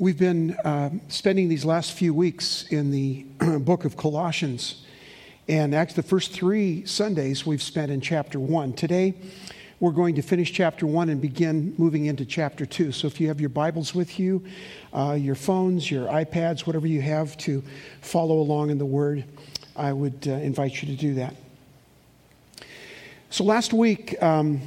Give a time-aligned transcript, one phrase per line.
[0.00, 3.24] We've been uh, spending these last few weeks in the
[3.58, 4.84] book of Colossians.
[5.48, 8.74] And actually, the first three Sundays we've spent in chapter one.
[8.74, 9.14] Today,
[9.80, 12.92] we're going to finish chapter one and begin moving into chapter two.
[12.92, 14.44] So, if you have your Bibles with you,
[14.92, 17.60] uh, your phones, your iPads, whatever you have to
[18.00, 19.24] follow along in the Word,
[19.74, 21.34] I would uh, invite you to do that.
[23.30, 24.60] So, last week, um,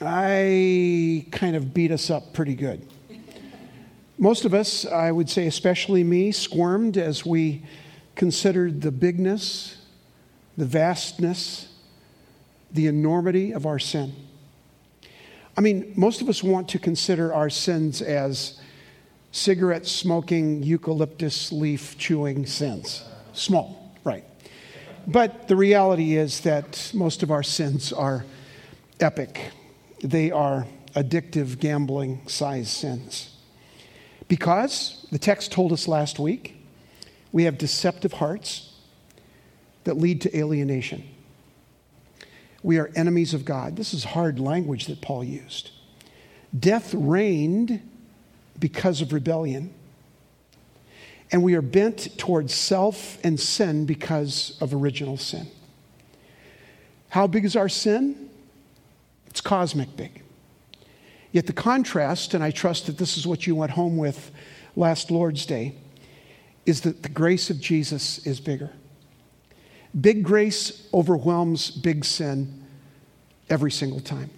[0.00, 2.86] I kind of beat us up pretty good.
[4.20, 7.62] Most of us, I would say, especially me, squirmed as we
[8.14, 9.78] considered the bigness,
[10.58, 11.72] the vastness,
[12.70, 14.12] the enormity of our sin.
[15.56, 18.60] I mean, most of us want to consider our sins as
[19.32, 23.02] cigarette smoking, eucalyptus leaf chewing sins.
[23.32, 24.24] Small, right.
[25.06, 28.26] But the reality is that most of our sins are
[29.00, 29.50] epic,
[30.02, 33.39] they are addictive, gambling size sins.
[34.30, 36.54] Because, the text told us last week,
[37.32, 38.72] we have deceptive hearts
[39.82, 41.02] that lead to alienation.
[42.62, 43.74] We are enemies of God.
[43.74, 45.72] This is hard language that Paul used.
[46.56, 47.82] Death reigned
[48.56, 49.74] because of rebellion.
[51.32, 55.48] And we are bent towards self and sin because of original sin.
[57.08, 58.30] How big is our sin?
[59.26, 60.22] It's cosmic big.
[61.32, 64.30] Yet the contrast, and I trust that this is what you went home with
[64.74, 65.76] last Lord's Day,
[66.66, 68.70] is that the grace of Jesus is bigger.
[69.98, 72.64] Big grace overwhelms big sin
[73.48, 74.30] every single time.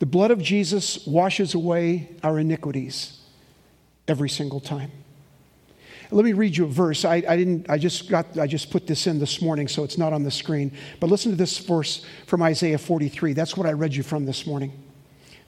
[0.00, 3.20] The blood of Jesus washes away our iniquities
[4.08, 4.90] every single time.
[6.10, 7.04] Let me read you a verse.
[7.04, 7.68] I, I, didn't.
[7.70, 8.38] I just got.
[8.38, 10.70] I just put this in this morning, so it's not on the screen.
[11.00, 13.32] But listen to this verse from Isaiah 43.
[13.32, 14.83] That's what I read you from this morning.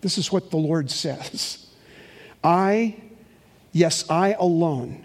[0.06, 1.66] This is what the Lord says
[2.44, 2.94] I,
[3.72, 5.04] yes, I alone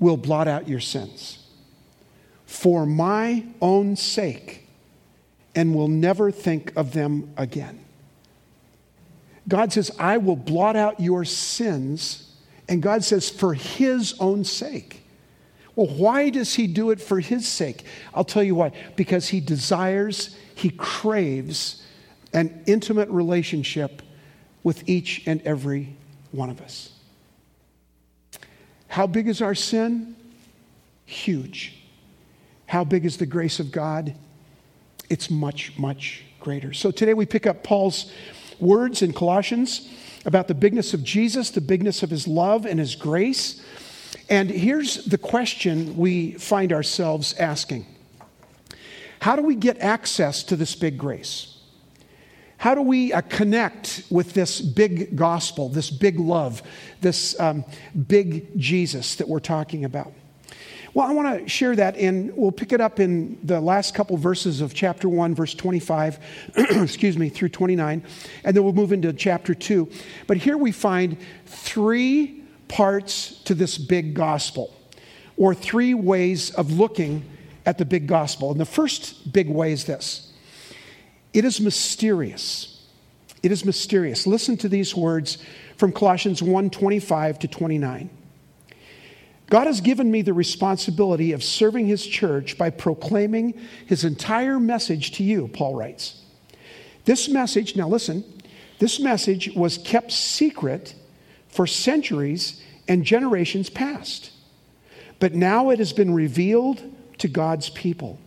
[0.00, 1.46] will blot out your sins
[2.44, 4.66] for my own sake
[5.54, 7.84] and will never think of them again.
[9.46, 12.34] God says, I will blot out your sins.
[12.68, 15.04] And God says, for his own sake.
[15.76, 17.84] Well, why does he do it for his sake?
[18.12, 18.72] I'll tell you why.
[18.96, 21.84] Because he desires, he craves
[22.32, 24.02] an intimate relationship
[24.62, 25.96] with each and every
[26.32, 26.92] one of us.
[28.88, 30.16] How big is our sin?
[31.04, 31.74] Huge.
[32.66, 34.14] How big is the grace of God?
[35.08, 36.72] It's much, much greater.
[36.72, 38.12] So today we pick up Paul's
[38.60, 39.88] words in Colossians
[40.24, 43.62] about the bigness of Jesus, the bigness of his love and his grace.
[44.28, 47.86] And here's the question we find ourselves asking
[49.20, 51.57] How do we get access to this big grace?
[52.58, 56.60] How do we uh, connect with this big gospel, this big love,
[57.00, 57.64] this um,
[58.08, 60.12] big Jesus that we're talking about?
[60.92, 64.16] Well, I want to share that, and we'll pick it up in the last couple
[64.16, 66.18] verses of chapter 1, verse 25,
[66.56, 68.02] excuse me, through 29,
[68.42, 69.88] and then we'll move into chapter 2.
[70.26, 71.16] But here we find
[71.46, 74.74] three parts to this big gospel,
[75.36, 77.24] or three ways of looking
[77.64, 78.50] at the big gospel.
[78.50, 80.27] And the first big way is this
[81.32, 82.86] it is mysterious.
[83.42, 84.26] It is mysterious.
[84.26, 85.38] Listen to these words
[85.76, 88.10] from Colossians 1 25 to 29.
[89.50, 93.54] God has given me the responsibility of serving his church by proclaiming
[93.86, 96.22] his entire message to you, Paul writes.
[97.06, 98.24] This message, now listen,
[98.78, 100.94] this message was kept secret
[101.48, 104.32] for centuries and generations past.
[105.18, 106.82] But now it has been revealed
[107.18, 108.18] to God's people.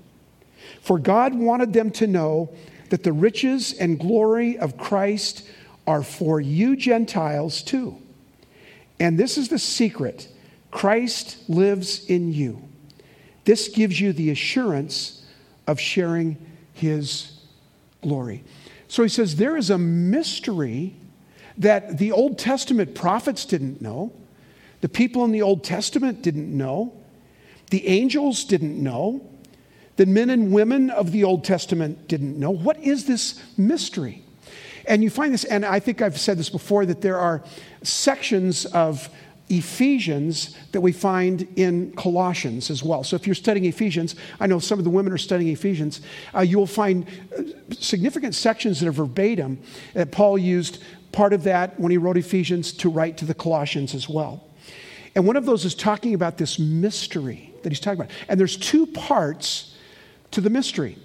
[0.82, 2.50] For God wanted them to know
[2.92, 5.48] that the riches and glory of Christ
[5.88, 7.98] are for you Gentiles too.
[9.00, 10.28] And this is the secret
[10.72, 12.62] Christ lives in you.
[13.46, 15.26] This gives you the assurance
[15.68, 16.38] of sharing
[16.74, 17.40] his
[18.02, 18.44] glory.
[18.90, 20.94] So he says there is a mystery
[21.58, 24.12] that the Old Testament prophets didn't know,
[24.82, 26.94] the people in the Old Testament didn't know,
[27.70, 29.26] the angels didn't know,
[29.98, 32.52] that men and women of the Old Testament didn't know.
[32.52, 34.24] What is this mystery?
[34.86, 37.44] And you find this, and I think I've said this before, that there are
[37.84, 39.10] sections of
[39.50, 43.04] Ephesians that we find in Colossians as well.
[43.04, 46.02] So if you're studying Ephesians, I know some of the women are studying Ephesians,
[46.34, 47.06] uh, you will find
[47.38, 49.60] uh, significant sections that are verbatim
[49.94, 53.94] that Paul used part of that when he wrote Ephesians to write to the Colossians
[53.94, 54.48] as well.
[55.16, 58.12] And one of those is talking about this mystery that he's talking about.
[58.30, 59.71] And there's two parts
[60.32, 60.98] to the mystery.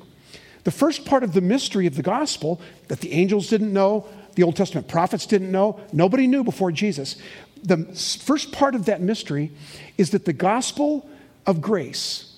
[0.65, 4.43] The first part of the mystery of the gospel that the angels didn't know, the
[4.43, 7.17] Old Testament prophets didn't know, nobody knew before Jesus.
[7.63, 7.85] The
[8.25, 9.53] first part of that mystery
[9.97, 11.09] is that the gospel
[11.47, 12.37] of grace,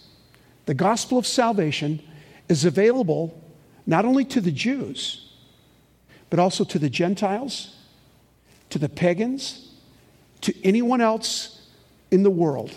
[0.67, 2.02] the gospel of salvation,
[2.49, 3.43] is available
[3.87, 5.32] not only to the Jews,
[6.31, 7.76] but also to the Gentiles,
[8.70, 9.70] to the pagans,
[10.43, 11.67] to anyone else
[12.11, 12.75] in the world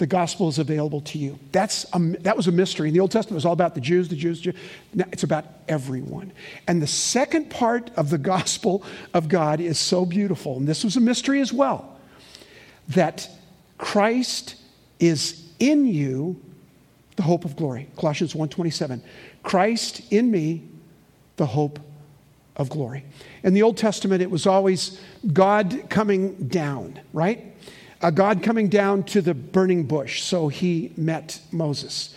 [0.00, 1.38] the gospel is available to you.
[1.52, 2.88] That's a, that was a mystery.
[2.88, 4.56] In the Old Testament, it was all about the Jews, the Jews, Jews.
[4.94, 6.32] Now it's about everyone.
[6.66, 8.82] And the second part of the gospel
[9.12, 11.98] of God is so beautiful, and this was a mystery as well,
[12.88, 13.28] that
[13.76, 14.56] Christ
[14.98, 16.40] is in you,
[17.16, 17.86] the hope of glory.
[17.96, 19.02] Colossians 1.27.
[19.42, 20.62] Christ in me,
[21.36, 21.78] the hope
[22.56, 23.04] of glory.
[23.42, 24.98] In the Old Testament, it was always
[25.30, 27.49] God coming down, right?
[28.02, 32.14] Uh, God coming down to the burning bush, so he met Moses.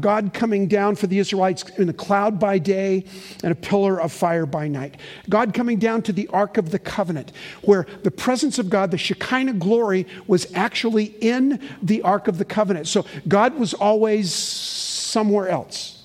[0.00, 3.04] God coming down for the Israelites in a cloud by day
[3.44, 4.96] and a pillar of fire by night.
[5.28, 7.32] God coming down to the Ark of the Covenant,
[7.62, 12.44] where the presence of God, the Shekinah glory, was actually in the Ark of the
[12.44, 12.88] Covenant.
[12.88, 16.04] So God was always somewhere else.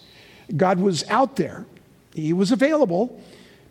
[0.55, 1.65] God was out there,
[2.13, 3.21] He was available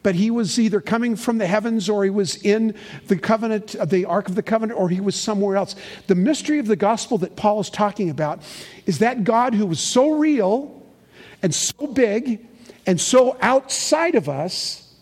[0.02, 2.74] but he was either coming from the heavens or he was in
[3.06, 5.76] the covenant, uh, the Ark of the Covenant, or he was somewhere else.
[6.06, 8.42] The mystery of the gospel that Paul is talking about
[8.86, 10.82] is that God who was so real
[11.42, 12.46] and so big
[12.86, 14.92] and so outside of us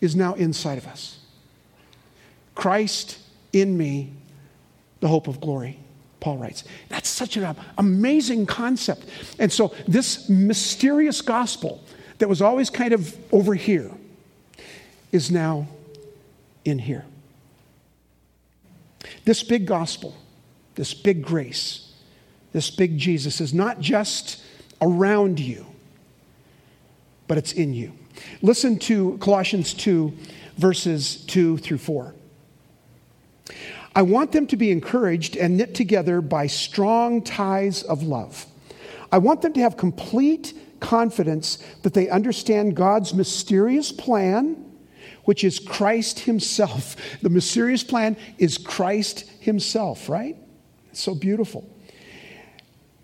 [0.00, 1.18] is now inside of us.
[2.54, 3.18] Christ
[3.52, 4.12] in me,
[5.00, 5.78] the hope of glory.
[6.20, 6.64] Paul writes.
[6.88, 9.04] That's such an amazing concept.
[9.38, 11.84] And so, this mysterious gospel
[12.18, 13.90] that was always kind of over here
[15.12, 15.68] is now
[16.64, 17.04] in here.
[19.24, 20.16] This big gospel,
[20.74, 21.92] this big grace,
[22.52, 24.42] this big Jesus is not just
[24.80, 25.66] around you,
[27.28, 27.92] but it's in you.
[28.42, 30.12] Listen to Colossians 2,
[30.56, 32.14] verses 2 through 4.
[33.94, 38.46] I want them to be encouraged and knit together by strong ties of love.
[39.10, 40.52] I want them to have complete
[40.86, 44.64] confidence that they understand God's mysterious plan,
[45.24, 46.94] which is Christ Himself.
[47.22, 50.36] The mysterious plan is Christ Himself, right?
[50.90, 51.68] It's so beautiful.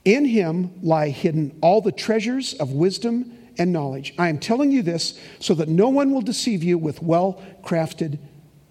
[0.04, 4.14] In Him lie hidden all the treasures of wisdom and knowledge.
[4.16, 8.20] I am telling you this so that no one will deceive you with well crafted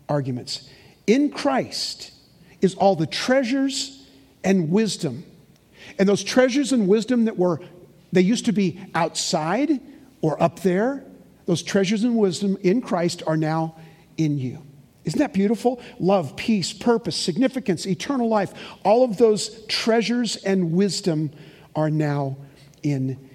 [0.08, 0.70] arguments.
[1.06, 2.12] In Christ
[2.62, 4.08] is all the treasures
[4.42, 5.26] and wisdom.
[6.00, 7.60] And those treasures and wisdom that were
[8.12, 9.80] they used to be outside
[10.22, 11.04] or up there.
[11.46, 13.76] Those treasures and wisdom in Christ are now
[14.18, 14.64] in you.
[15.04, 15.82] Isn't that beautiful?
[16.00, 18.54] Love, peace, purpose, significance, eternal life.
[18.86, 21.32] All of those treasures and wisdom
[21.76, 22.38] are now
[22.84, 23.30] in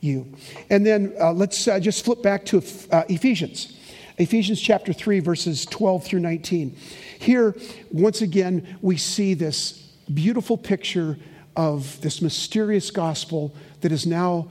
[0.00, 0.34] you.
[0.68, 3.78] And then uh, let's uh, just flip back to uh, Ephesians.
[4.18, 6.76] Ephesians chapter 3, verses 12 through 19.
[7.18, 7.54] Here,
[7.90, 9.72] once again, we see this
[10.12, 11.18] beautiful picture
[11.56, 14.48] of this mysterious gospel that is now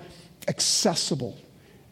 [0.47, 1.37] accessible,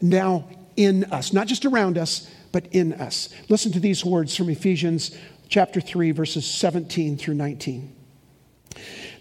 [0.02, 3.30] now in us, not just around us, but in us.
[3.50, 5.16] Listen to these words from Ephesians
[5.50, 7.96] chapter 3, verses 17 through 19.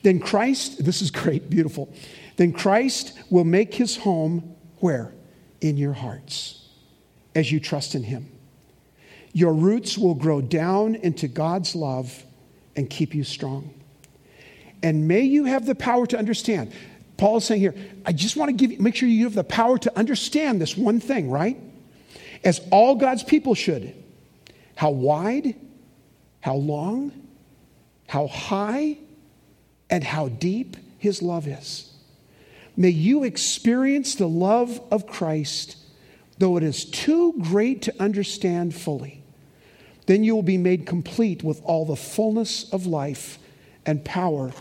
[0.03, 1.93] Then Christ, this is great, beautiful.
[2.37, 5.13] Then Christ will make his home where?
[5.61, 6.69] In your hearts,
[7.35, 8.31] as you trust in him.
[9.33, 12.25] Your roots will grow down into God's love
[12.77, 13.75] and keep you strong.
[14.83, 16.73] And may you have the power to understand.
[17.19, 17.75] Paul is saying here,
[18.07, 21.01] I just want to give make sure you have the power to understand this one
[21.01, 21.59] thing, right?
[22.45, 23.93] As all God's people should.
[24.77, 25.57] How wide,
[26.41, 27.13] how long,
[28.07, 28.99] how high,
[29.91, 31.93] and how deep his love is.
[32.77, 35.77] May you experience the love of Christ,
[36.39, 39.25] though it is too great to understand fully.
[40.07, 43.41] Then you will be made complete with all the fullness of life
[43.85, 44.53] and power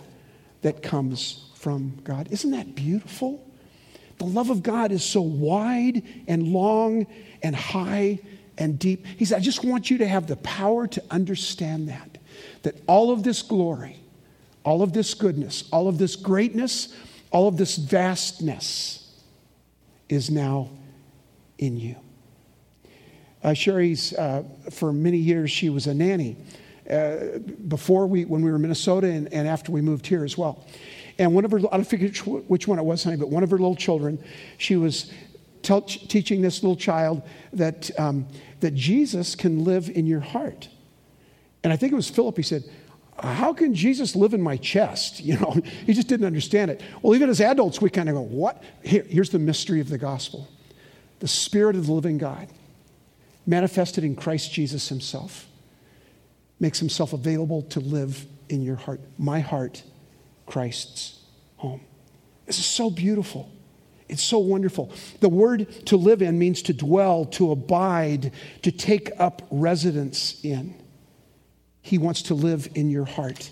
[0.64, 2.30] that comes from God.
[2.32, 3.46] Isn't that beautiful?
[4.20, 7.08] The love of God is so wide and long
[7.44, 8.20] and high
[8.58, 9.06] and deep.
[9.06, 12.20] He said, I just want you to have the power to understand that.
[12.64, 14.00] That all of this glory,
[14.64, 16.96] all of this goodness, all of this greatness,
[17.32, 19.22] all of this vastness
[20.08, 20.70] is now
[21.58, 21.98] in you.
[23.44, 26.38] Uh, Sherry's, uh, for many years, she was a nanny.
[26.90, 30.38] Uh, before we, when we were in Minnesota and, and after we moved here as
[30.38, 30.64] well.
[31.20, 33.50] And one of her, I don't forget which one it was, honey, but one of
[33.50, 34.24] her little children,
[34.58, 35.12] she was
[35.64, 38.28] teaching this little child that, um,
[38.60, 40.70] that Jesus can live in your heart.
[41.64, 42.64] And I think it was Philip, he said,
[43.20, 45.20] how can Jesus live in my chest?
[45.28, 46.82] You know, he just didn't understand it.
[47.02, 48.64] Well, even as adults, we kind of go, what?
[48.84, 50.48] Here, here's the mystery of the gospel
[51.20, 52.48] the Spirit of the living God,
[53.46, 55.48] manifested in Christ Jesus himself,
[56.60, 59.02] makes himself available to live in your heart.
[59.18, 59.84] My heart,
[60.48, 61.20] Christ's
[61.58, 61.82] home.
[62.48, 63.52] This is so beautiful.
[64.10, 64.92] It's so wonderful.
[65.20, 68.32] The word to live in means to dwell, to abide,
[68.64, 70.74] to take up residence in.
[71.82, 73.52] He wants to live in your heart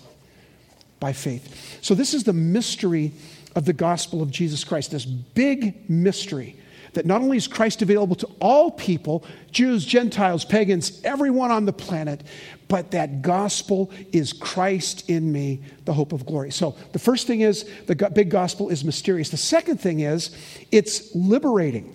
[0.98, 1.78] by faith.
[1.82, 3.12] So, this is the mystery
[3.54, 6.56] of the gospel of Jesus Christ, this big mystery
[6.92, 11.72] that not only is Christ available to all people, Jews, Gentiles, pagans, everyone on the
[11.72, 12.22] planet,
[12.68, 16.50] but that gospel is Christ in me, the hope of glory.
[16.50, 19.30] So the first thing is the big gospel is mysterious.
[19.30, 20.36] The second thing is
[20.72, 21.92] it's liberating.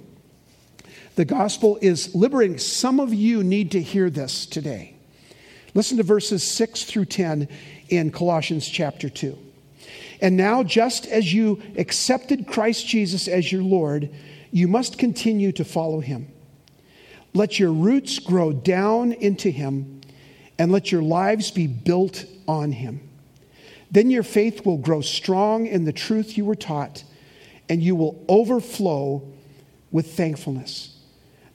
[1.15, 2.57] The gospel is liberating.
[2.57, 4.95] Some of you need to hear this today.
[5.73, 7.47] Listen to verses 6 through 10
[7.89, 9.37] in Colossians chapter 2.
[10.21, 14.09] And now, just as you accepted Christ Jesus as your Lord,
[14.51, 16.31] you must continue to follow him.
[17.33, 20.01] Let your roots grow down into him,
[20.59, 23.09] and let your lives be built on him.
[23.89, 27.03] Then your faith will grow strong in the truth you were taught,
[27.69, 29.23] and you will overflow
[29.91, 30.97] with thankfulness.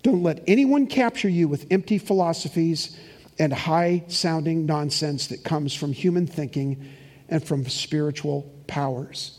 [0.03, 2.99] Don't let anyone capture you with empty philosophies
[3.39, 6.89] and high sounding nonsense that comes from human thinking
[7.29, 9.39] and from spiritual powers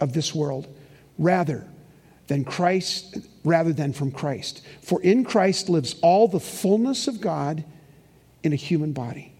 [0.00, 0.66] of this world
[1.18, 1.66] rather
[2.28, 4.62] than Christ rather than from Christ.
[4.82, 7.64] For in Christ lives all the fullness of God
[8.42, 9.32] in a human body.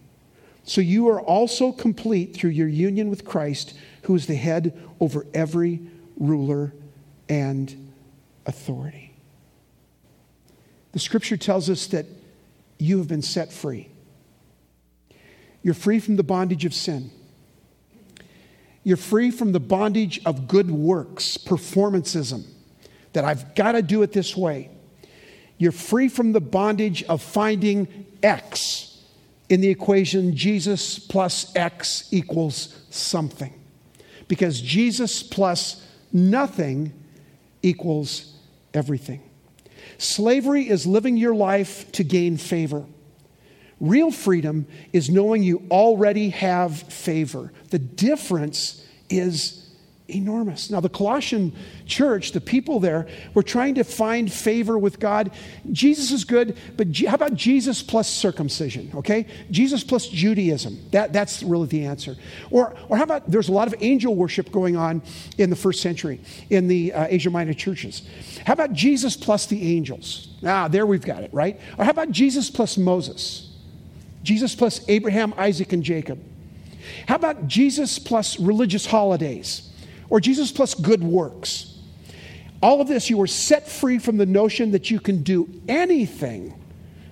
[0.63, 5.25] So you are also complete through your union with Christ who is the head over
[5.33, 5.81] every
[6.17, 6.73] ruler
[7.27, 7.91] and
[8.45, 9.13] authority.
[10.91, 12.07] The scripture tells us that
[12.79, 13.89] you have been set free.
[15.61, 17.11] You're free from the bondage of sin.
[18.83, 22.45] You're free from the bondage of good works, performancism,
[23.13, 24.69] that I've got to do it this way.
[25.57, 29.01] You're free from the bondage of finding X
[29.49, 33.53] in the equation Jesus plus X equals something.
[34.27, 36.93] Because Jesus plus nothing
[37.61, 38.33] equals
[38.73, 39.21] everything.
[39.97, 42.85] Slavery is living your life to gain favor.
[43.79, 47.51] Real freedom is knowing you already have favor.
[47.69, 49.68] The difference is
[50.09, 50.69] enormous.
[50.69, 55.31] Now, the Colossian church, the people there, were trying to find favor with God.
[55.71, 59.25] Jesus is good, but how about Jesus plus circumcision, okay?
[59.51, 60.79] Jesus plus Judaism.
[60.91, 62.15] That, that's really the answer.
[62.51, 65.01] Or, or how about there's a lot of angel worship going on
[65.37, 68.03] in the first century in the uh, Asia Minor churches.
[68.45, 70.29] How about Jesus plus the angels?
[70.45, 71.59] Ah, there we've got it, right?
[71.77, 73.49] Or how about Jesus plus Moses?
[74.23, 76.19] Jesus plus Abraham, Isaac, and Jacob?
[77.07, 79.68] How about Jesus plus religious holidays?
[80.09, 81.77] Or Jesus plus good works?
[82.61, 86.53] All of this, you were set free from the notion that you can do anything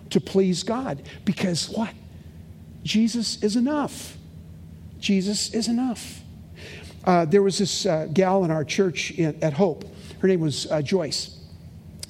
[0.10, 1.04] to please God.
[1.26, 1.94] Because what?
[2.84, 4.18] Jesus is enough.
[5.00, 6.22] Jesus is enough.
[7.06, 9.86] Uh, there was this uh, gal in our church in, at Hope.
[10.20, 11.38] Her name was uh, Joyce.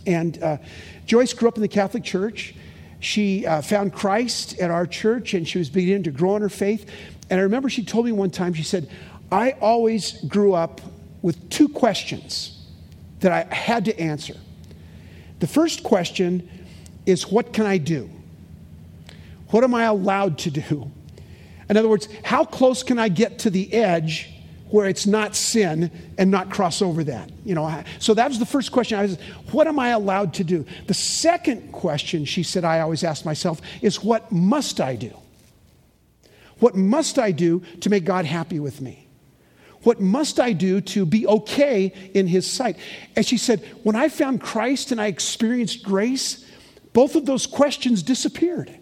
[0.08, 0.58] And uh,
[1.06, 2.56] Joyce grew up in the Catholic Church.
[3.00, 6.50] She uh, found Christ at our church and she was beginning to grow in her
[6.50, 6.90] faith.
[7.30, 8.90] And I remember she told me one time, she said,
[9.32, 10.82] I always grew up
[11.22, 12.66] with two questions
[13.20, 14.36] that I had to answer.
[15.40, 16.50] The first question
[17.06, 18.10] is, What can I do?
[19.50, 20.92] What am I allowed to do?
[21.70, 24.30] In other words, how close can I get to the edge
[24.70, 27.30] where it's not sin and not cross over that.
[27.46, 29.00] You know, so that was the first question.
[29.00, 29.18] I was,
[29.52, 30.66] what am I allowed to do?
[30.88, 35.14] The second question she said I always ask myself is, what must I do?
[36.60, 39.07] What must I do to make God happy with me?
[39.84, 42.78] What must I do to be okay in His sight?
[43.16, 46.46] And she said, when I found Christ and I experienced grace,
[46.94, 48.76] both of those questions disappeared.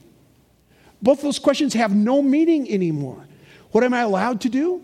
[1.02, 3.28] Both of those questions have no meaning anymore.
[3.72, 4.82] What am I allowed to do?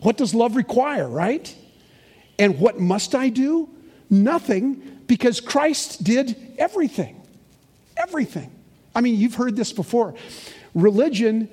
[0.00, 1.54] What does love require, right?
[2.38, 3.68] And what must I do?
[4.08, 7.20] Nothing, because Christ did everything.
[7.96, 8.50] Everything.
[8.94, 10.14] I mean, you've heard this before.
[10.74, 11.48] Religion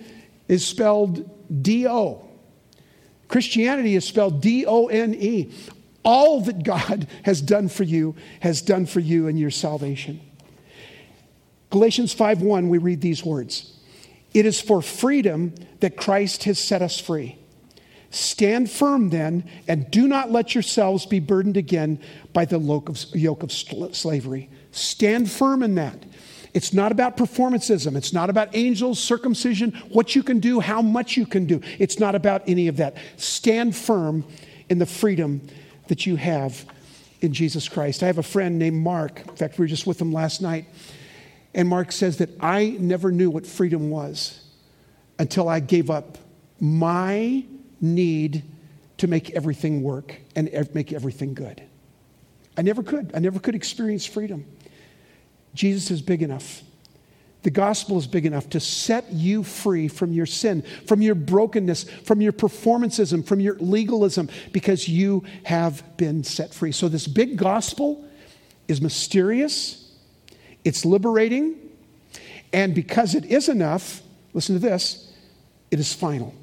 [0.47, 1.29] is spelled
[1.61, 2.25] D O,
[3.29, 5.51] Christianity is spelled D O N E.
[6.03, 10.19] All that God has done for you has done for you in your salvation.
[11.69, 13.71] Galatians 5:1 we read these words.
[14.33, 17.37] It is for freedom that Christ has set us free.
[18.11, 21.99] Stand firm then, and do not let yourselves be burdened again
[22.33, 22.59] by the
[23.13, 24.49] yoke of slavery.
[24.71, 26.05] Stand firm in that.
[26.53, 27.95] It's not about performancism.
[27.95, 31.61] It's not about angels, circumcision, what you can do, how much you can do.
[31.77, 32.97] It's not about any of that.
[33.17, 34.25] Stand firm
[34.69, 35.41] in the freedom
[35.87, 36.65] that you have
[37.21, 38.01] in Jesus Christ.
[38.01, 39.27] I have a friend named Mark.
[39.27, 40.65] In fact, we were just with him last night.
[41.53, 44.43] And Mark says that I never knew what freedom was
[45.17, 46.17] until I gave up
[46.59, 47.43] my
[47.81, 48.43] need
[48.97, 51.61] to make everything work and make everything good.
[52.57, 53.11] I never could.
[53.13, 54.45] I never could experience freedom.
[55.53, 56.63] Jesus is big enough.
[57.41, 61.85] The gospel is big enough to set you free from your sin, from your brokenness,
[62.03, 66.73] from your performancism, from your legalism, because you have been set free.
[66.73, 68.05] So, this big gospel
[68.67, 69.89] is mysterious,
[70.65, 71.55] it's liberating,
[72.51, 74.01] and because it is enough,
[74.33, 75.13] listen to this,
[75.71, 76.35] it is final.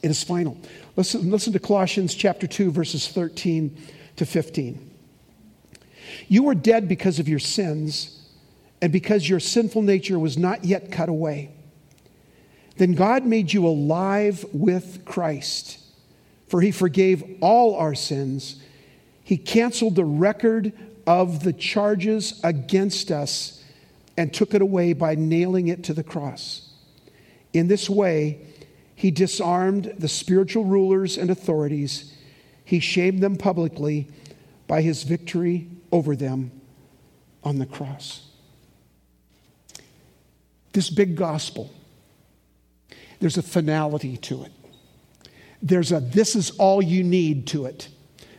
[0.00, 0.56] It is final.
[0.94, 3.76] Listen, listen to Colossians chapter 2, verses 13
[4.16, 4.87] to 15.
[6.26, 8.18] You were dead because of your sins
[8.80, 11.50] and because your sinful nature was not yet cut away.
[12.76, 15.78] Then God made you alive with Christ,
[16.46, 18.62] for he forgave all our sins.
[19.24, 20.72] He canceled the record
[21.06, 23.64] of the charges against us
[24.16, 26.70] and took it away by nailing it to the cross.
[27.52, 28.40] In this way,
[28.94, 32.14] he disarmed the spiritual rulers and authorities.
[32.64, 34.08] He shamed them publicly
[34.66, 36.50] by his victory over them
[37.44, 38.26] on the cross.
[40.72, 41.70] This big gospel,
[43.20, 44.52] there's a finality to it.
[45.60, 47.88] There's a this is all you need to it.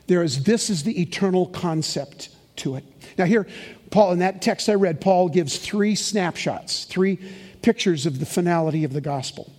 [0.08, 2.84] There is this is the eternal concept to it.
[3.18, 3.48] Now, here,
[3.92, 7.20] Paul, in that text I read, Paul gives three snapshots, three
[7.62, 9.52] pictures of the finality of the gospel.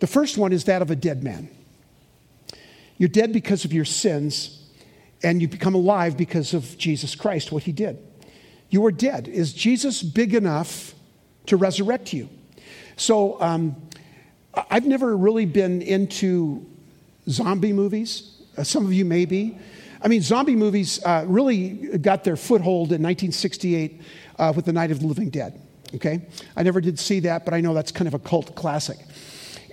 [0.00, 1.48] The first one is that of a dead man.
[2.96, 4.63] You're dead because of your sins,
[5.24, 7.98] and you become alive because of Jesus Christ, what he did.
[8.70, 9.26] You are dead.
[9.28, 10.94] Is Jesus big enough
[11.46, 12.28] to resurrect you?
[12.96, 13.76] So, um,
[14.70, 16.64] I've never really been into
[17.28, 18.42] zombie movies.
[18.56, 19.58] Uh, some of you may be.
[20.00, 24.00] I mean, zombie movies uh, really got their foothold in 1968
[24.38, 25.60] uh, with The Night of the Living Dead.
[25.94, 26.26] Okay?
[26.56, 28.98] I never did see that, but I know that's kind of a cult classic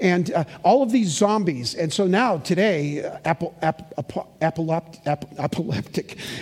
[0.02, 1.76] and uh, all of these zombies.
[1.76, 4.58] And so now, today, uh, apple, ap, ap, ap,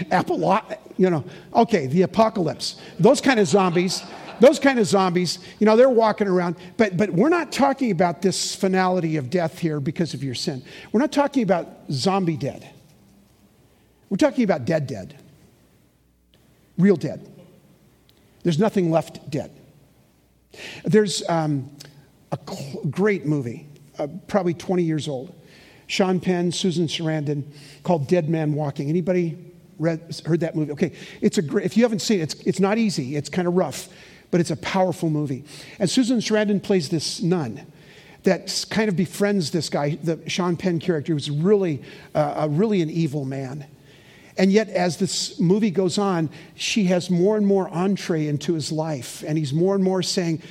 [0.10, 2.82] apolo, you know, okay, the apocalypse.
[3.00, 4.02] Those kind of zombies,
[4.40, 6.56] those kind of zombies, you know, they're walking around.
[6.78, 10.64] But, but we're not talking about this finality of death here because of your sin.
[10.92, 12.68] We're not talking about zombie dead.
[14.10, 15.20] We're talking about dead, dead.
[16.78, 17.30] Real dead.
[18.44, 19.52] There's nothing left dead.
[20.86, 21.70] There's, um,
[22.32, 25.36] a cl- great movie, uh, probably 20 years old.
[25.88, 27.44] Sean Penn, Susan Sarandon,
[27.84, 28.90] called Dead Man Walking.
[28.90, 29.38] Anybody
[29.80, 30.72] read, heard that movie?
[30.74, 33.48] Okay, it's a great, if you haven't seen it, it's, it's not easy, it's kind
[33.48, 33.90] of rough,
[34.30, 35.44] but it's a powerful movie.
[35.80, 37.66] And Susan Sarandon plays this nun
[38.24, 41.82] that kind of befriends this guy, the Sean Penn character, who's really,
[42.14, 43.66] uh, really an evil man.
[44.38, 48.72] And yet, as this movie goes on, she has more and more entree into his
[48.72, 50.42] life, and he's more and more saying,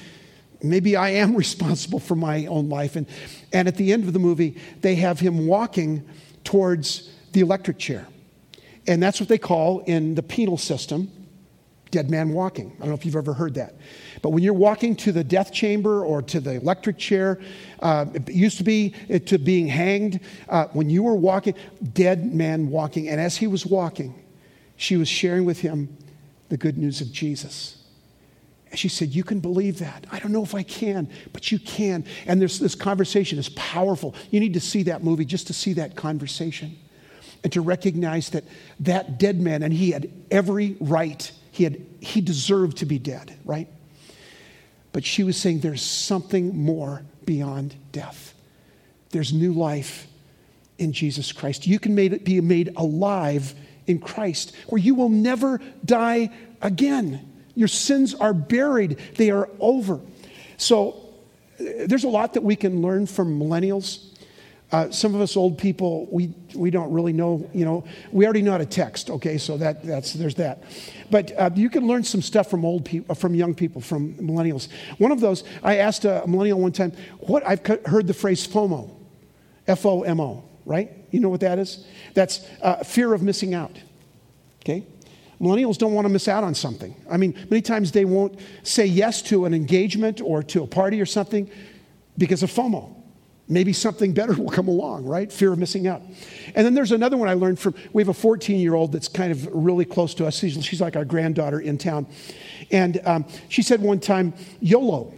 [0.62, 2.96] maybe I am responsible for my own life.
[2.96, 3.06] And,
[3.52, 6.08] and at the end of the movie, they have him walking
[6.44, 8.06] towards the electric chair.
[8.86, 11.10] And that's what they call in the penal system
[11.90, 12.72] dead man walking.
[12.76, 13.74] I don't know if you've ever heard that.
[14.22, 17.40] But when you're walking to the death chamber or to the electric chair,
[17.80, 18.90] uh, it used to be
[19.26, 20.20] to being hanged.
[20.48, 21.54] Uh, when you were walking,
[21.92, 23.08] dead man walking.
[23.08, 24.22] And as he was walking,
[24.76, 25.96] she was sharing with him
[26.48, 27.77] the good news of Jesus.
[28.70, 30.06] And she said, You can believe that.
[30.10, 32.04] I don't know if I can, but you can.
[32.26, 34.14] And there's, this conversation is powerful.
[34.30, 36.78] You need to see that movie just to see that conversation
[37.44, 38.44] and to recognize that
[38.80, 43.38] that dead man, and he had every right, he, had, he deserved to be dead,
[43.44, 43.68] right?
[44.92, 48.34] But she was saying there's something more beyond death.
[49.10, 50.06] There's new life
[50.78, 51.66] in Jesus Christ.
[51.66, 53.54] You can made, be made alive
[53.86, 57.27] in Christ, where you will never die again.
[57.58, 60.00] Your sins are buried, they are over.
[60.56, 60.94] So
[61.58, 64.04] there's a lot that we can learn from millennials.
[64.70, 68.42] Uh, some of us old people, we, we don't really know, you know, we already
[68.42, 70.62] know how to text, okay, so that, that's, there's that.
[71.10, 74.68] But uh, you can learn some stuff from old people, from young people, from millennials.
[74.98, 78.94] One of those, I asked a millennial one time, what, I've heard the phrase FOMO,
[79.66, 80.92] F O M O, right?
[81.10, 81.84] You know what that is?
[82.14, 83.76] That's uh, fear of missing out,
[84.60, 84.86] okay?
[85.40, 86.94] Millennials don't want to miss out on something.
[87.08, 91.00] I mean, many times they won't say yes to an engagement or to a party
[91.00, 91.48] or something
[92.16, 92.94] because of FOMO.
[93.46, 95.32] maybe something better will come along, right?
[95.32, 96.02] Fear of missing out.
[96.54, 99.08] And then there's another one I learned from, we have a 14 year old that's
[99.08, 100.38] kind of really close to us.
[100.38, 102.06] She's, she's like our granddaughter in town.
[102.72, 105.14] And um, she said one time, YOLO.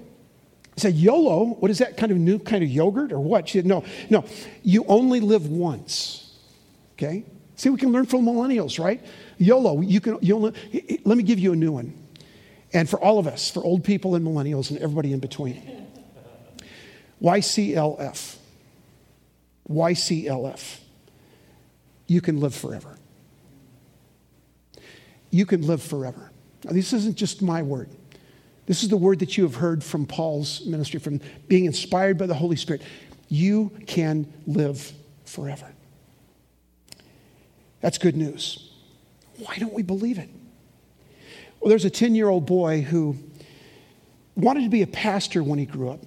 [0.76, 1.56] I said, YOLO?
[1.61, 3.48] What is that kind of new kind of yogurt or what?
[3.48, 4.24] She said, no, no,
[4.62, 6.37] you only live once.
[6.92, 7.24] Okay?
[7.56, 9.02] See, we can learn from millennials, right?
[9.40, 10.53] YOLO, you can, only,
[11.05, 11.94] let me give you a new one.
[12.74, 15.87] And for all of us, for old people and millennials and everybody in between.
[17.22, 18.37] YCLF.
[19.68, 20.81] YCLF.
[22.07, 22.98] You can live forever.
[25.31, 26.31] You can live forever.
[26.64, 27.88] Now, this isn't just my word.
[28.66, 32.26] This is the word that you have heard from Paul's ministry, from being inspired by
[32.26, 32.83] the Holy Spirit.
[33.29, 34.92] You can live
[35.24, 35.72] forever.
[37.81, 38.69] That's good news.
[39.40, 40.29] Why don't we believe it?
[41.61, 43.16] Well, there's a 10 year old boy who
[44.37, 46.00] wanted to be a pastor when he grew up.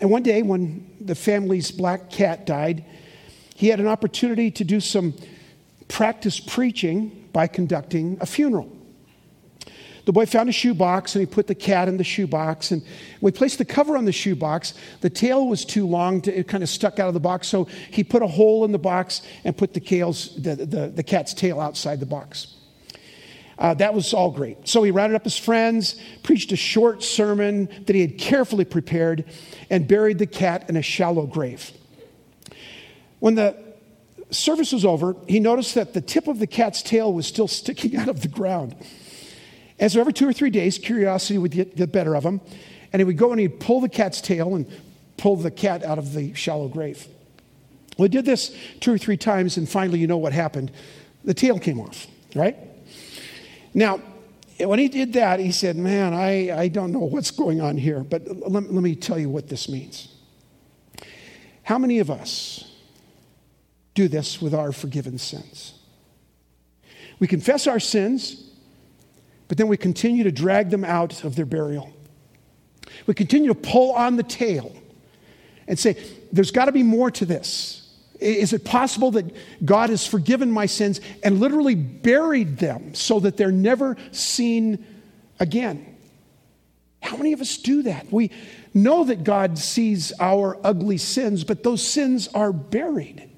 [0.00, 2.84] And one day, when the family's black cat died,
[3.56, 5.14] he had an opportunity to do some
[5.88, 8.70] practice preaching by conducting a funeral.
[10.08, 12.70] The boy found a shoebox and he put the cat in the shoebox.
[12.70, 12.82] And
[13.20, 14.72] we placed the cover on the shoebox.
[15.02, 17.46] The tail was too long, to, it kind of stuck out of the box.
[17.46, 21.02] So he put a hole in the box and put the, tails, the, the, the
[21.02, 22.54] cat's tail outside the box.
[23.58, 24.66] Uh, that was all great.
[24.66, 29.26] So he rounded up his friends, preached a short sermon that he had carefully prepared,
[29.68, 31.70] and buried the cat in a shallow grave.
[33.18, 33.62] When the
[34.30, 37.94] service was over, he noticed that the tip of the cat's tail was still sticking
[37.98, 38.74] out of the ground.
[39.78, 42.40] And so every two or three days, curiosity would get the better of him.
[42.92, 44.66] And he would go and he'd pull the cat's tail and
[45.16, 47.06] pull the cat out of the shallow grave.
[47.96, 50.70] Well, he did this two or three times, and finally, you know what happened.
[51.24, 52.56] The tail came off, right?
[53.74, 54.00] Now,
[54.58, 58.00] when he did that, he said, Man, I, I don't know what's going on here,
[58.00, 60.08] but let, let me tell you what this means.
[61.64, 62.72] How many of us
[63.94, 65.74] do this with our forgiven sins?
[67.18, 68.47] We confess our sins,
[69.48, 71.92] but then we continue to drag them out of their burial.
[73.06, 74.74] We continue to pull on the tail
[75.66, 75.96] and say,
[76.32, 77.74] there's got to be more to this.
[78.20, 79.32] Is it possible that
[79.64, 84.84] God has forgiven my sins and literally buried them so that they're never seen
[85.38, 85.96] again?
[87.00, 88.12] How many of us do that?
[88.12, 88.30] We
[88.74, 93.30] know that God sees our ugly sins, but those sins are buried.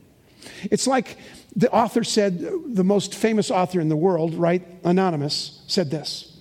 [0.71, 1.19] It's like
[1.57, 2.41] the author said,
[2.75, 4.63] the most famous author in the world, right?
[4.85, 6.41] Anonymous, said this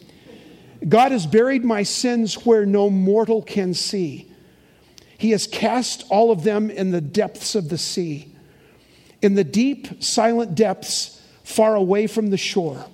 [0.88, 4.32] God has buried my sins where no mortal can see.
[5.18, 8.34] He has cast all of them in the depths of the sea,
[9.22, 12.86] in the deep, silent depths far away from the shore,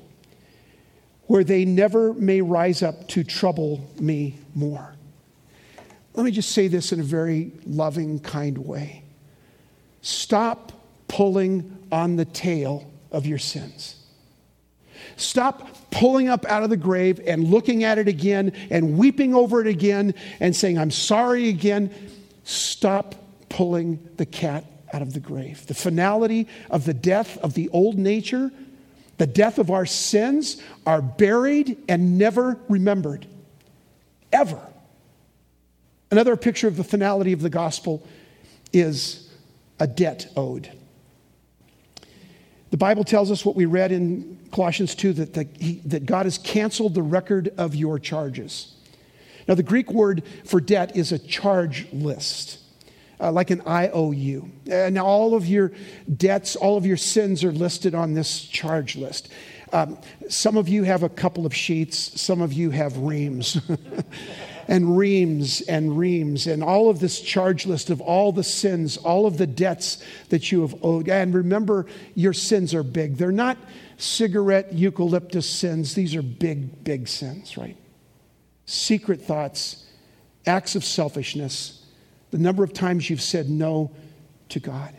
[1.27, 4.95] where they never may rise up to trouble me more.
[6.15, 9.03] Let me just say this in a very loving, kind way.
[10.01, 10.71] Stop
[11.07, 13.95] pulling on the tail of your sins.
[15.15, 19.61] Stop pulling up out of the grave and looking at it again and weeping over
[19.61, 21.89] it again and saying, I'm sorry again.
[22.43, 23.15] Stop
[23.47, 25.65] pulling the cat out of the grave.
[25.67, 28.51] The finality of the death of the old nature,
[29.17, 33.25] the death of our sins, are buried and never remembered.
[34.33, 34.59] Ever.
[36.11, 38.05] Another picture of the finality of the gospel
[38.73, 39.31] is
[39.79, 40.69] a debt owed.
[42.71, 46.25] The Bible tells us what we read in Colossians 2 that, the, he, that God
[46.25, 48.73] has canceled the record of your charges.
[49.47, 52.59] Now, the Greek word for debt is a charge list,
[53.19, 54.49] uh, like an IOU.
[54.69, 55.71] And now, all of your
[56.17, 59.31] debts, all of your sins are listed on this charge list.
[59.71, 59.99] Um,
[60.29, 63.59] some of you have a couple of sheets, some of you have reams.
[64.67, 69.25] and reams and reams and all of this charge list of all the sins, all
[69.25, 71.09] of the debts that you have owed.
[71.09, 73.17] And remember, your sins are big.
[73.17, 73.57] They're not
[73.97, 77.77] cigarette eucalyptus sins, these are big, big sins, right?
[78.65, 79.85] Secret thoughts,
[80.45, 81.85] acts of selfishness,
[82.31, 83.91] the number of times you've said no
[84.49, 84.93] to God.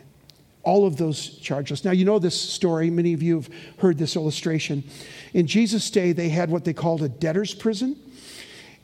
[0.63, 1.85] All of those charge lists.
[1.85, 2.89] Now, you know this story.
[2.89, 4.83] Many of you have heard this illustration.
[5.33, 7.95] In Jesus' day, they had what they called a debtor's prison.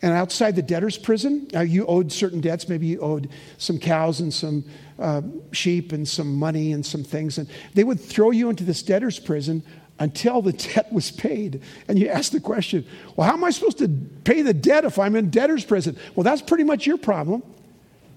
[0.04, 2.68] And outside the debtor's prison, uh, you owed certain debts.
[2.68, 4.66] Maybe you owed some cows and some
[5.00, 5.22] uh,
[5.54, 7.38] sheep and some money and some things.
[7.38, 9.64] And they would throw you into this debtor's prison
[10.00, 11.62] until the debt was paid.
[11.88, 12.86] And you ask the question,
[13.16, 13.88] well, how am I supposed to
[14.26, 15.96] pay the debt if I'm in debtor's prison?
[16.16, 17.42] Well, that's pretty much your problem.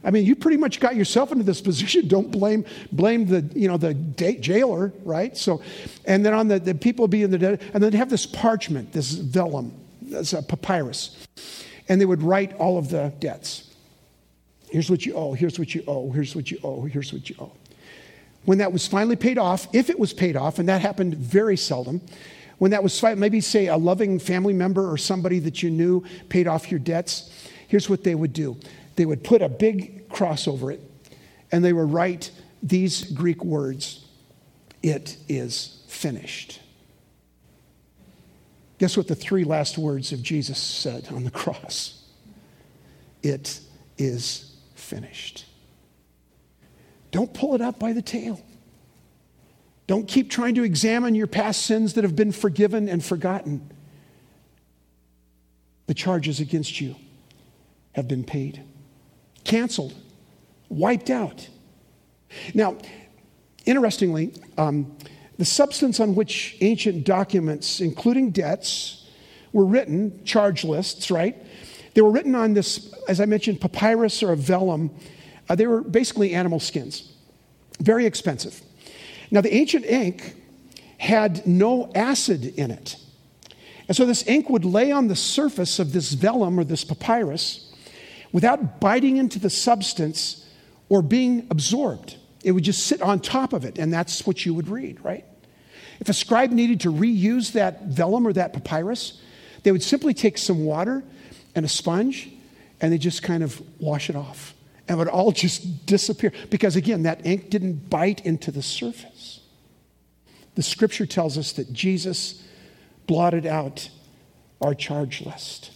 [0.03, 2.09] I mean, you pretty much got yourself into this position.
[2.09, 5.37] Don't blame blame the you know the jailer, right?
[5.37, 5.63] So,
[6.05, 8.27] and then on the, the people be in the debt, and then they have this
[8.27, 9.73] parchment, this vellum,
[10.03, 11.27] this a papyrus
[11.89, 13.75] and they would write all of the debts.
[14.69, 17.37] Here's what you owe, here's what you owe, here's what you owe, here's what you
[17.39, 17.53] owe.
[18.45, 21.57] When that was finally paid off, if it was paid off, and that happened very
[21.57, 22.01] seldom,
[22.59, 26.47] when that was maybe say a loving family member or somebody that you knew paid
[26.47, 28.57] off your debts, here's what they would do
[28.97, 30.81] they would put a big cross over it
[31.53, 32.31] and they would write
[32.63, 34.07] these Greek words
[34.83, 36.61] It is finished.
[38.79, 42.03] Guess what the three last words of Jesus said on the cross?
[43.23, 43.61] It
[43.99, 45.47] is finished.
[47.11, 48.41] Don't pull it up by the tail.
[49.87, 53.71] Don't keep trying to examine your past sins that have been forgiven and forgotten.
[55.87, 56.97] The charges against you
[57.93, 58.63] have been paid,
[59.45, 59.95] canceled,
[60.69, 61.49] wiped out.
[62.53, 62.77] Now,
[63.65, 64.97] interestingly, um,
[65.39, 69.07] the substance on which ancient documents, including debts,
[69.53, 71.37] were written, charge lists, right?
[71.95, 74.91] They were written on this, as I mentioned, papyrus or a vellum.
[75.49, 77.13] Uh, they were basically animal skins,
[77.81, 78.61] very expensive.
[79.31, 80.35] Now, the ancient ink
[80.99, 82.97] had no acid in it.
[83.89, 87.73] And so this ink would lay on the surface of this vellum or this papyrus
[88.33, 90.45] without biting into the substance
[90.89, 92.17] or being absorbed.
[92.47, 95.25] It would just sit on top of it, and that's what you would read, right?
[95.99, 99.21] If a scribe needed to reuse that vellum or that papyrus,
[99.65, 101.03] they would simply take some water
[101.57, 102.31] and a sponge
[102.81, 104.55] and they just kind of wash it off.
[104.87, 109.41] And it would all just disappear because, again, that ink didn't bite into the surface.
[110.55, 112.45] The scripture tells us that Jesus
[113.09, 113.91] blotted out
[114.61, 115.73] our charge list,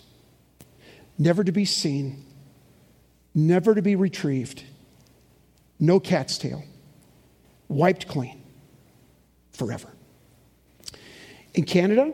[1.19, 2.25] never to be seen,
[3.35, 4.63] never to be retrieved,
[5.81, 6.63] no cat's tail,
[7.69, 8.43] wiped clean
[9.53, 9.89] forever.
[11.55, 12.13] In Canada,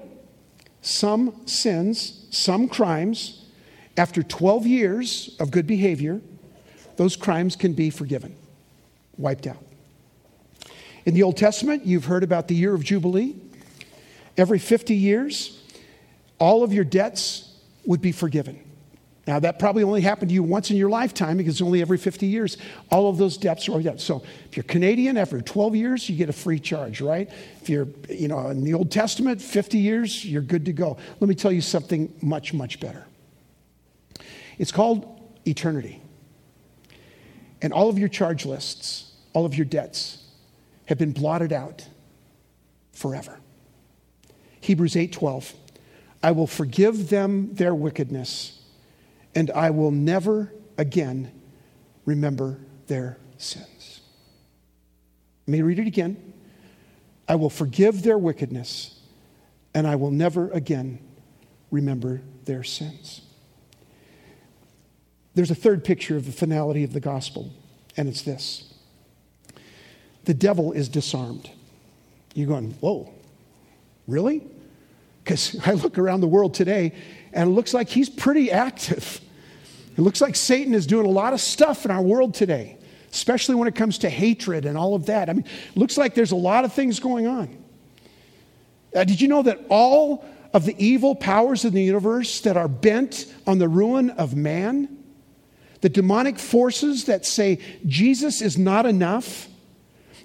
[0.80, 3.44] some sins, some crimes,
[3.96, 6.20] after 12 years of good behavior,
[6.96, 8.34] those crimes can be forgiven,
[9.18, 9.62] wiped out.
[11.04, 13.36] In the Old Testament, you've heard about the year of Jubilee.
[14.36, 15.62] Every 50 years,
[16.38, 18.65] all of your debts would be forgiven.
[19.26, 22.26] Now, that probably only happened to you once in your lifetime because only every 50
[22.26, 22.58] years,
[22.92, 24.04] all of those debts are debts.
[24.04, 27.28] So, if you're Canadian, after 12 years, you get a free charge, right?
[27.60, 30.96] If you're, you know, in the Old Testament, 50 years, you're good to go.
[31.18, 33.04] Let me tell you something much, much better.
[34.58, 36.00] It's called eternity.
[37.60, 40.24] And all of your charge lists, all of your debts,
[40.84, 41.88] have been blotted out
[42.92, 43.40] forever.
[44.60, 45.52] Hebrews 8:12
[46.22, 48.55] I will forgive them their wickedness
[49.36, 51.30] and I will never again
[52.06, 54.00] remember their sins.
[55.46, 56.32] Let me read it again.
[57.28, 58.98] I will forgive their wickedness
[59.74, 60.98] and I will never again
[61.70, 63.20] remember their sins.
[65.34, 67.52] There's a third picture of the finality of the gospel,
[67.96, 68.72] and it's this
[70.24, 71.50] the devil is disarmed.
[72.34, 73.12] You're going, whoa,
[74.08, 74.42] really?
[75.22, 76.92] Because I look around the world today
[77.32, 79.20] and it looks like he's pretty active.
[79.96, 82.76] It looks like Satan is doing a lot of stuff in our world today,
[83.12, 85.30] especially when it comes to hatred and all of that.
[85.30, 87.56] I mean, it looks like there's a lot of things going on.
[88.94, 92.68] Uh, did you know that all of the evil powers in the universe that are
[92.68, 95.04] bent on the ruin of man,
[95.80, 99.48] the demonic forces that say Jesus is not enough,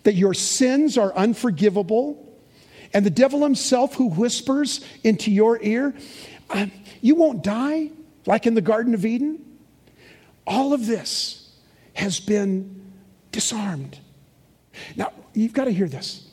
[0.04, 2.40] that your sins are unforgivable,
[2.94, 5.94] and the devil himself who whispers into your ear,
[6.50, 6.68] uh,
[7.02, 7.90] you won't die,
[8.26, 9.46] like in the Garden of Eden.
[10.46, 11.50] All of this
[11.94, 12.92] has been
[13.32, 14.00] disarmed.
[14.96, 16.28] Now, you've got to hear this.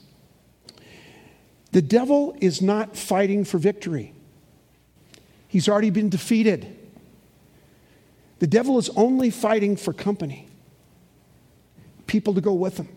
[1.73, 4.15] The devil is not fighting for victory,
[5.49, 6.75] he's already been defeated.
[8.41, 10.47] The devil is only fighting for company,
[12.07, 12.89] people to go with him.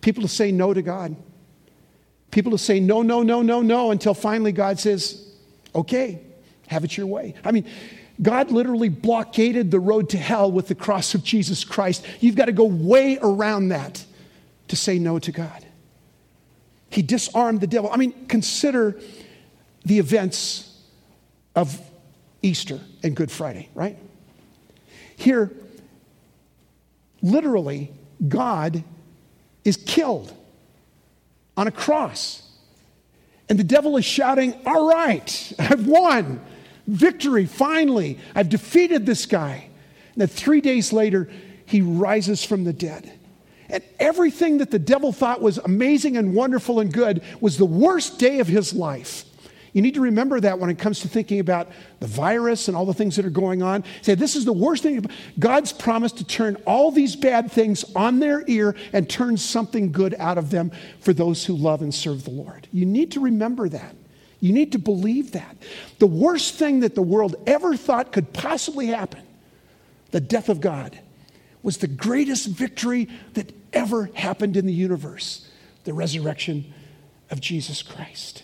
[0.00, 1.16] People to say no to God.
[2.30, 5.28] People to say no, no, no, no, no until finally God says,
[5.74, 6.20] okay,
[6.68, 7.34] have it your way.
[7.44, 7.66] I mean,
[8.20, 12.04] God literally blockaded the road to hell with the cross of Jesus Christ.
[12.20, 14.04] You've got to go way around that
[14.68, 15.64] to say no to God.
[16.90, 17.90] He disarmed the devil.
[17.92, 18.98] I mean, consider
[19.84, 20.76] the events
[21.54, 21.80] of
[22.42, 23.96] Easter and Good Friday, right?
[25.16, 25.50] Here,
[27.22, 27.92] literally,
[28.26, 28.82] God
[29.64, 30.32] is killed
[31.56, 32.42] on a cross.
[33.48, 36.40] And the devil is shouting, All right, I've won.
[36.88, 38.18] Victory, finally.
[38.34, 39.68] I've defeated this guy.
[40.14, 41.30] And then three days later,
[41.66, 43.12] he rises from the dead.
[43.68, 48.18] And everything that the devil thought was amazing and wonderful and good was the worst
[48.18, 49.26] day of his life.
[49.74, 51.68] You need to remember that when it comes to thinking about
[52.00, 53.84] the virus and all the things that are going on.
[54.00, 55.04] Say, this is the worst thing.
[55.38, 60.16] God's promised to turn all these bad things on their ear and turn something good
[60.18, 62.66] out of them for those who love and serve the Lord.
[62.72, 63.94] You need to remember that.
[64.40, 65.56] You need to believe that.
[65.98, 69.22] The worst thing that the world ever thought could possibly happen,
[70.10, 70.98] the death of God,
[71.62, 75.44] was the greatest victory that ever happened in the universe
[75.84, 76.70] the resurrection
[77.30, 78.42] of Jesus Christ.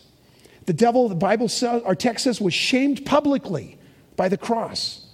[0.65, 3.77] The devil, the Bible says, our text says, was shamed publicly
[4.17, 5.07] by the cross.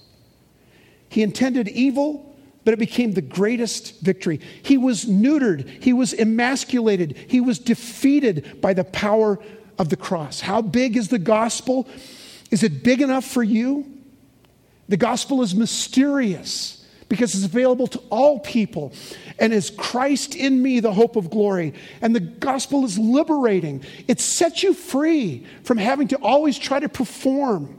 [1.09, 4.40] He intended evil, but it became the greatest victory.
[4.62, 9.40] He was neutered, he was emasculated, he was defeated by the power
[9.81, 10.40] of the cross.
[10.40, 11.88] How big is the gospel?
[12.51, 13.90] Is it big enough for you?
[14.90, 18.93] The gospel is mysterious because it's available to all people
[19.38, 21.73] and is Christ in me, the hope of glory.
[22.03, 26.88] And the gospel is liberating, it sets you free from having to always try to
[26.88, 27.79] perform.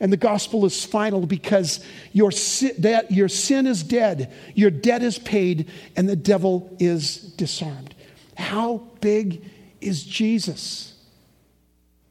[0.00, 5.18] And the gospel is final because your sin, your sin is dead, your debt is
[5.18, 7.94] paid, and the devil is disarmed.
[8.34, 9.44] How big
[9.82, 10.94] is Jesus?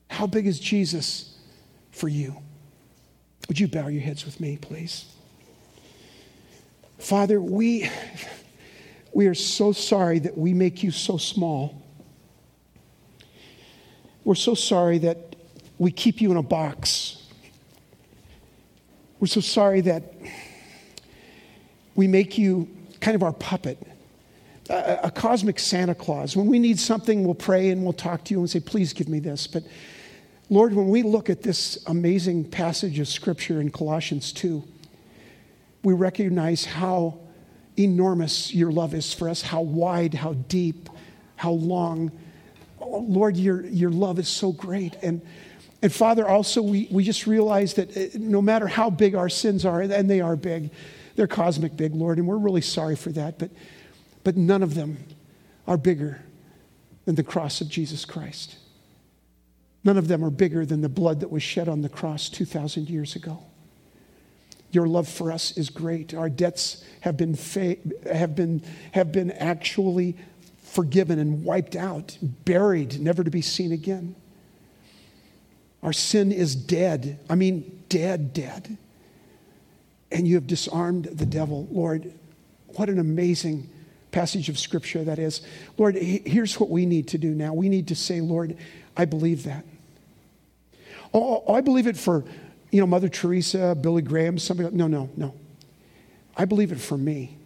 [0.10, 1.38] How big is Jesus
[1.91, 2.38] for you?
[3.48, 5.06] Would you bow your heads with me, please?
[6.98, 7.89] Father, we,
[9.13, 11.82] we are so sorry that we make you so small.
[14.24, 15.36] We're so sorry that
[15.78, 17.24] we keep you in a box.
[19.20, 20.13] We're so sorry that
[21.96, 22.67] we make you
[23.00, 23.78] kind of our puppet,
[24.70, 26.36] a, a, cosmic Santa Claus.
[26.36, 29.08] When we need something, we'll pray and we'll talk to you and say, please give
[29.08, 29.48] me this.
[29.48, 29.63] But
[30.49, 34.63] Lord, when we look at this amazing passage of Scripture in Colossians 2,
[35.83, 37.19] we recognize how
[37.77, 40.89] enormous your love is for us, how wide, how deep,
[41.36, 42.12] how long.
[42.79, 44.95] Oh, Lord, your, your love is so great.
[45.03, 45.21] And,
[45.81, 49.65] and Father, also, we, we just realize that uh, no matter how big our sins
[49.65, 50.71] are, and they are big,
[51.17, 53.51] they're cosmic big, Lord, and we're really sorry for that, but,
[54.23, 54.97] but none of them
[55.67, 56.21] are bigger
[57.03, 58.55] than the cross of Jesus Christ.
[59.88, 62.89] None of them are bigger than the blood that was shed on the cross 2,000
[62.89, 63.39] years ago.
[64.69, 66.13] Your love for us is great.
[66.13, 67.78] Our debts have been, fa-
[68.12, 70.17] have been, have been actually
[70.62, 74.13] forgiven and wiped out, buried, never to be seen again.
[75.82, 77.17] Our sin is dead.
[77.30, 78.76] I mean, dead, dead.
[80.12, 81.65] And you have disarmed the devil.
[81.71, 82.12] Lord,
[82.76, 83.69] what an amazing
[84.12, 85.43] passage of scripture that is.
[85.78, 87.54] Lord, here's what we need to do now.
[87.54, 88.58] We need to say, Lord,
[88.97, 89.63] I believe that.
[91.17, 92.23] Oh, oh, I believe it for
[92.71, 94.75] you know, Mother Teresa, Billy Graham, somebody.
[94.75, 95.34] No, no, no.
[96.36, 97.38] I believe it for me.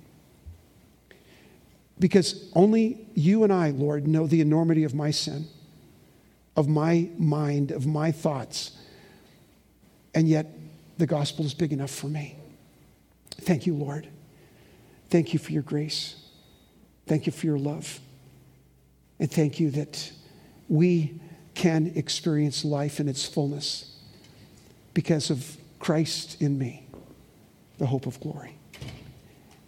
[1.99, 5.45] Because only you and I, Lord, know the enormity of my sin,
[6.57, 8.77] of my mind, of my thoughts.
[10.15, 10.47] And yet,
[10.97, 12.35] the gospel is big enough for me.
[13.41, 14.07] Thank you, Lord.
[15.09, 16.15] Thank you for your grace.
[17.05, 17.99] Thank you for your love.
[19.19, 20.11] And thank you that
[20.67, 21.19] we
[21.61, 23.95] can experience life in its fullness
[24.95, 26.87] because of Christ in me,
[27.77, 28.57] the hope of glory.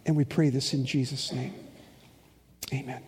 [0.04, 1.54] And we pray this in Jesus' name.
[2.72, 3.00] Amen.